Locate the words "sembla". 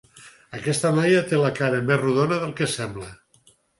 2.77-3.11